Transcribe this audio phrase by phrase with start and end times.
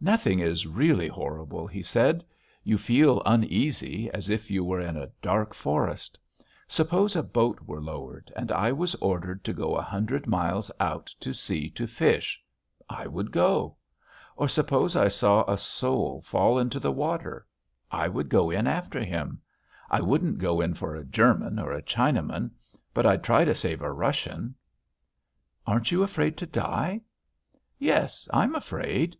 [0.00, 2.24] "Nothing is really horrible," he said.
[2.62, 6.16] "You feel uneasy, as if you were in a dark forest.
[6.68, 11.06] Suppose a boat were lowered and I was ordered to go a hundred miles out
[11.18, 12.40] to sea to fish
[12.88, 13.74] I would go.
[14.36, 17.44] Or suppose I saw a soul fall into the water
[17.90, 19.40] I would go in after him.
[19.90, 22.52] I wouldn't go in for a German or a Chinaman,
[22.94, 24.54] but I'd try to save a Russian."
[25.66, 27.00] "Aren't you afraid to die?"
[27.80, 28.28] "Yes.
[28.32, 29.10] I'm afraid.